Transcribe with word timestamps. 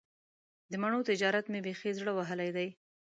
د 0.71 0.73
مڼو 0.81 0.99
تجارت 1.09 1.45
مې 1.51 1.59
بیخي 1.65 1.91
زړه 1.99 2.11
وهلی 2.17 2.49
دی. 2.57 2.69